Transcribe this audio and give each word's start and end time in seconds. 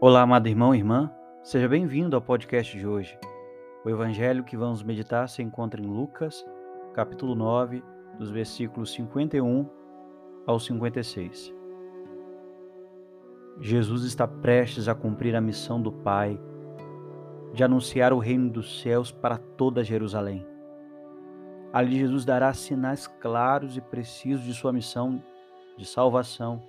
Olá, 0.00 0.22
amado 0.22 0.46
irmão 0.46 0.72
e 0.72 0.78
irmã, 0.78 1.12
seja 1.42 1.68
bem-vindo 1.68 2.14
ao 2.14 2.22
podcast 2.22 2.78
de 2.78 2.86
hoje. 2.86 3.18
O 3.84 3.90
evangelho 3.90 4.44
que 4.44 4.56
vamos 4.56 4.80
meditar 4.80 5.28
se 5.28 5.42
encontra 5.42 5.82
em 5.82 5.86
Lucas, 5.86 6.46
capítulo 6.94 7.34
9, 7.34 7.82
dos 8.16 8.30
versículos 8.30 8.92
51 8.92 9.68
ao 10.46 10.60
56. 10.60 11.52
Jesus 13.58 14.04
está 14.04 14.28
prestes 14.28 14.86
a 14.86 14.94
cumprir 14.94 15.34
a 15.34 15.40
missão 15.40 15.82
do 15.82 15.90
Pai 15.90 16.40
de 17.52 17.64
anunciar 17.64 18.12
o 18.12 18.20
reino 18.20 18.48
dos 18.48 18.80
céus 18.80 19.10
para 19.10 19.36
toda 19.36 19.82
Jerusalém. 19.82 20.46
Ali 21.72 21.98
Jesus 21.98 22.24
dará 22.24 22.54
sinais 22.54 23.08
claros 23.08 23.76
e 23.76 23.80
precisos 23.80 24.44
de 24.44 24.54
sua 24.54 24.72
missão 24.72 25.20
de 25.76 25.84
salvação 25.84 26.62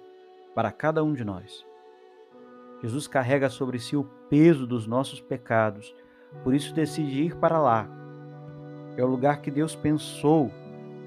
para 0.55 0.71
cada 0.71 1.03
um 1.03 1.13
de 1.13 1.23
nós. 1.23 1.68
Jesus 2.81 3.07
carrega 3.07 3.49
sobre 3.49 3.77
si 3.79 3.95
o 3.95 4.05
peso 4.29 4.65
dos 4.65 4.87
nossos 4.87 5.19
pecados, 5.19 5.93
por 6.43 6.53
isso 6.53 6.73
decide 6.73 7.23
ir 7.23 7.35
para 7.35 7.59
lá. 7.59 7.89
É 8.95 9.03
o 9.03 9.07
lugar 9.07 9.41
que 9.41 9.51
Deus 9.51 9.75
pensou 9.75 10.51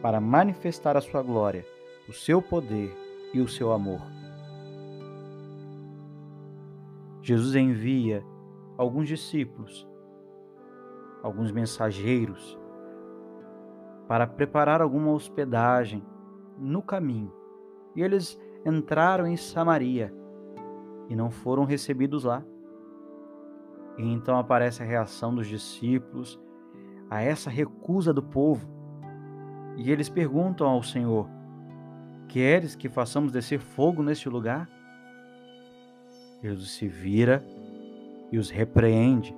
para 0.03 0.21
manifestar 0.21 0.97
a 0.97 1.01
sua 1.01 1.23
glória, 1.23 1.65
o 2.09 2.13
seu 2.13 2.43
poder 2.43 2.95
e 3.33 3.41
o 3.41 3.49
seu 3.49 3.73
amor. 3.73 4.01
Jesus 7.23 7.55
envia 7.55 8.25
alguns 8.77 9.09
discípulos, 9.09 9.89
alguns 11.23 11.53
mensageiros, 11.53 12.59
para 14.09 14.27
preparar 14.27 14.83
alguma 14.83 15.13
hospedagem 15.13 16.05
no 16.59 16.83
caminho. 16.83 17.33
E 17.95 18.03
eles 18.03 18.39
entraram 18.67 19.27
em 19.27 19.37
Samaria 19.37 20.13
e 21.13 21.15
não 21.15 21.31
foram 21.31 21.65
recebidos 21.65 22.25
lá. 22.25 22.43
E 23.99 24.03
então 24.03 24.39
aparece 24.39 24.83
a 24.83 24.87
reação 24.87 25.35
dos 25.35 25.47
discípulos 25.47 26.41
a 27.11 27.21
essa 27.21 27.51
recusa 27.51 28.15
do 28.15 28.23
povo. 28.23 28.67
E 29.77 29.93
eles 29.93 30.09
perguntam 30.09 30.67
ao 30.67 30.83
Senhor: 30.83 31.29
Queres 32.29 32.75
que 32.75 32.89
façamos 32.89 33.31
descer 33.31 33.61
fogo 33.61 34.03
neste 34.03 34.27
lugar? 34.31 34.67
Jesus 36.43 36.71
se 36.71 36.89
vira 36.89 37.45
e 38.33 38.39
os 38.39 38.49
repreende, 38.49 39.37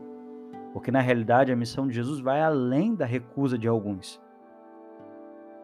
porque 0.72 0.92
na 0.92 1.00
realidade 1.00 1.50
a 1.50 1.56
missão 1.56 1.89
de 1.89 1.95
Jesus 1.95 2.20
vai 2.20 2.41
além 2.41 2.95
da 2.95 3.05
recusa 3.05 3.58
de 3.58 3.67
alguns. 3.67 4.22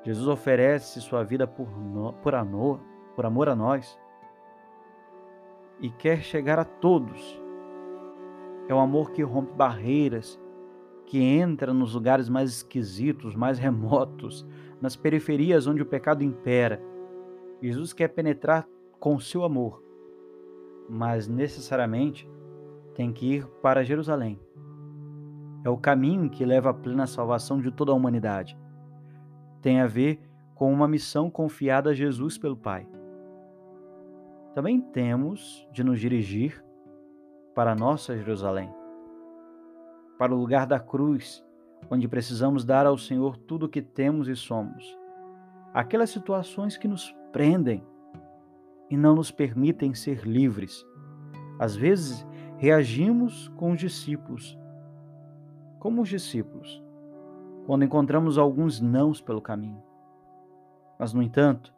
Jesus 0.02 0.26
oferece 0.26 1.00
sua 1.00 1.22
vida 1.22 1.46
por, 1.46 1.70
no, 1.70 2.12
por, 2.14 2.34
amor, 2.34 2.80
por 3.14 3.24
amor 3.24 3.48
a 3.48 3.54
nós 3.54 3.96
e 5.80 5.90
quer 5.90 6.22
chegar 6.22 6.58
a 6.58 6.64
todos. 6.64 7.40
É 8.68 8.74
um 8.74 8.80
amor 8.80 9.10
que 9.10 9.22
rompe 9.22 9.52
barreiras, 9.54 10.40
que 11.06 11.18
entra 11.20 11.72
nos 11.72 11.94
lugares 11.94 12.28
mais 12.28 12.50
esquisitos, 12.50 13.34
mais 13.34 13.58
remotos, 13.58 14.46
nas 14.80 14.94
periferias 14.94 15.66
onde 15.66 15.82
o 15.82 15.86
pecado 15.86 16.22
impera. 16.22 16.80
Jesus 17.60 17.92
quer 17.92 18.08
penetrar 18.08 18.66
com 18.98 19.18
seu 19.18 19.44
amor, 19.44 19.82
mas 20.88 21.26
necessariamente 21.26 22.30
tem 22.94 23.12
que 23.12 23.34
ir 23.34 23.46
para 23.62 23.84
Jerusalém. 23.84 24.38
É 25.64 25.68
o 25.68 25.76
caminho 25.76 26.30
que 26.30 26.44
leva 26.44 26.70
à 26.70 26.74
plena 26.74 27.06
salvação 27.06 27.60
de 27.60 27.70
toda 27.70 27.92
a 27.92 27.94
humanidade. 27.94 28.56
Tem 29.60 29.80
a 29.80 29.86
ver 29.86 30.20
com 30.54 30.72
uma 30.72 30.88
missão 30.88 31.30
confiada 31.30 31.90
a 31.90 31.94
Jesus 31.94 32.38
pelo 32.38 32.56
Pai 32.56 32.86
também 34.54 34.80
temos 34.80 35.66
de 35.72 35.84
nos 35.84 36.00
dirigir 36.00 36.64
para 37.54 37.74
nossa 37.74 38.16
Jerusalém, 38.16 38.72
para 40.18 40.34
o 40.34 40.38
lugar 40.38 40.66
da 40.66 40.78
cruz, 40.78 41.44
onde 41.90 42.08
precisamos 42.08 42.64
dar 42.64 42.86
ao 42.86 42.98
Senhor 42.98 43.36
tudo 43.36 43.66
o 43.66 43.68
que 43.68 43.80
temos 43.80 44.28
e 44.28 44.36
somos. 44.36 44.98
Aquelas 45.72 46.10
situações 46.10 46.76
que 46.76 46.88
nos 46.88 47.14
prendem 47.32 47.82
e 48.90 48.96
não 48.96 49.14
nos 49.14 49.30
permitem 49.30 49.94
ser 49.94 50.26
livres. 50.26 50.84
Às 51.58 51.76
vezes, 51.76 52.26
reagimos 52.56 53.48
com 53.56 53.72
os 53.72 53.78
discípulos, 53.78 54.58
como 55.78 56.02
os 56.02 56.08
discípulos, 56.08 56.82
quando 57.66 57.84
encontramos 57.84 58.36
alguns 58.36 58.80
nãos 58.80 59.20
pelo 59.20 59.40
caminho. 59.40 59.82
Mas, 60.98 61.14
no 61.14 61.22
entanto, 61.22 61.72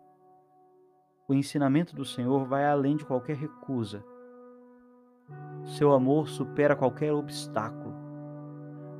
o 1.28 1.34
ensinamento 1.34 1.94
do 1.94 2.04
Senhor 2.04 2.44
vai 2.44 2.66
além 2.66 2.96
de 2.96 3.04
qualquer 3.04 3.36
recusa. 3.36 4.04
Seu 5.64 5.92
amor 5.92 6.28
supera 6.28 6.74
qualquer 6.74 7.12
obstáculo. 7.12 7.94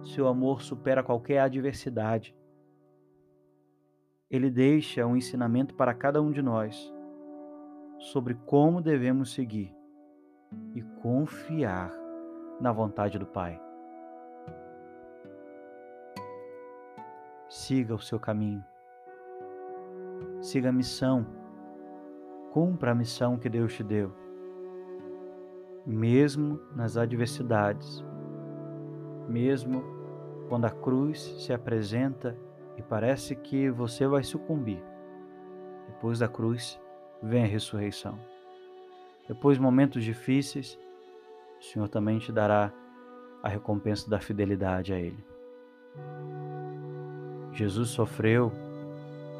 Seu 0.02 0.26
amor 0.26 0.62
supera 0.62 1.02
qualquer 1.02 1.40
adversidade. 1.40 2.34
Ele 4.30 4.50
deixa 4.50 5.06
um 5.06 5.16
ensinamento 5.16 5.74
para 5.74 5.92
cada 5.92 6.22
um 6.22 6.30
de 6.30 6.40
nós 6.40 6.92
sobre 7.98 8.34
como 8.34 8.80
devemos 8.80 9.32
seguir 9.32 9.74
e 10.74 10.82
confiar 11.02 11.92
na 12.60 12.72
vontade 12.72 13.18
do 13.18 13.26
Pai. 13.26 13.60
Siga 17.48 17.94
o 17.94 18.00
seu 18.00 18.18
caminho. 18.18 18.64
Siga 20.40 20.70
a 20.70 20.72
missão 20.72 21.41
Cumpra 22.52 22.90
a 22.90 22.94
missão 22.94 23.38
que 23.38 23.48
Deus 23.48 23.72
te 23.72 23.82
deu, 23.82 24.12
mesmo 25.86 26.60
nas 26.76 26.98
adversidades, 26.98 28.04
mesmo 29.26 29.82
quando 30.50 30.66
a 30.66 30.70
cruz 30.70 31.18
se 31.38 31.50
apresenta 31.50 32.36
e 32.76 32.82
parece 32.82 33.34
que 33.34 33.70
você 33.70 34.06
vai 34.06 34.22
sucumbir. 34.22 34.84
Depois 35.86 36.18
da 36.18 36.28
cruz 36.28 36.78
vem 37.22 37.42
a 37.42 37.46
ressurreição. 37.46 38.18
Depois 39.26 39.56
de 39.56 39.62
momentos 39.62 40.04
difíceis, 40.04 40.78
o 41.58 41.64
Senhor 41.64 41.88
também 41.88 42.18
te 42.18 42.30
dará 42.30 42.70
a 43.42 43.48
recompensa 43.48 44.10
da 44.10 44.20
fidelidade 44.20 44.92
a 44.92 44.98
Ele. 44.98 45.24
Jesus 47.50 47.88
sofreu, 47.88 48.52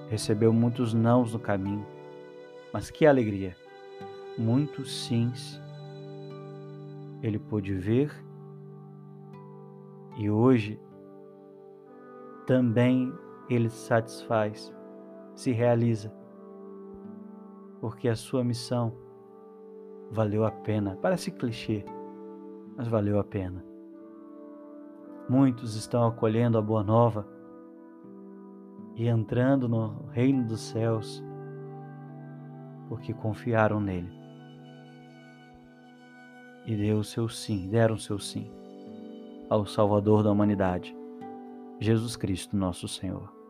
recebeu 0.08 0.50
muitos 0.50 0.94
nãos 0.94 1.34
no 1.34 1.38
caminho 1.38 2.00
mas 2.72 2.90
que 2.90 3.06
alegria! 3.06 3.56
Muitos 4.38 5.04
sims 5.04 5.60
ele 7.22 7.38
pôde 7.38 7.74
ver 7.74 8.10
e 10.16 10.30
hoje 10.30 10.80
também 12.46 13.12
ele 13.48 13.68
satisfaz, 13.68 14.74
se 15.34 15.52
realiza, 15.52 16.12
porque 17.80 18.08
a 18.08 18.16
sua 18.16 18.42
missão 18.42 18.92
valeu 20.10 20.44
a 20.44 20.50
pena. 20.50 20.98
Parece 21.00 21.30
clichê, 21.30 21.84
mas 22.76 22.88
valeu 22.88 23.18
a 23.18 23.24
pena. 23.24 23.64
Muitos 25.28 25.76
estão 25.76 26.06
acolhendo 26.06 26.58
a 26.58 26.62
boa 26.62 26.82
nova 26.82 27.26
e 28.96 29.06
entrando 29.06 29.68
no 29.68 30.06
reino 30.10 30.44
dos 30.46 30.60
céus 30.60 31.22
porque 32.92 33.14
confiaram 33.14 33.80
nele. 33.80 34.12
E 36.66 36.76
deu 36.76 37.03
seu 37.03 37.26
sim, 37.26 37.66
deram 37.70 37.97
seu 37.97 38.19
sim 38.19 38.50
ao 39.48 39.64
Salvador 39.64 40.22
da 40.22 40.30
humanidade, 40.30 40.94
Jesus 41.81 42.16
Cristo, 42.16 42.54
nosso 42.54 42.86
Senhor. 42.86 43.41